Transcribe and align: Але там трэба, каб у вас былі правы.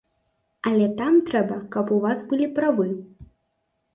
Але 0.71 0.85
там 1.01 1.19
трэба, 1.27 1.57
каб 1.77 1.93
у 1.97 2.01
вас 2.05 2.23
былі 2.31 2.47
правы. 2.57 2.87